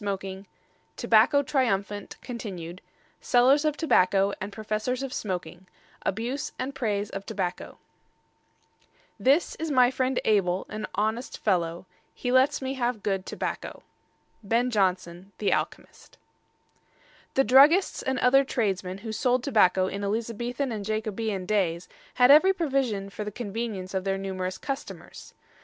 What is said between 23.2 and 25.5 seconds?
the convenience of their numerous customers.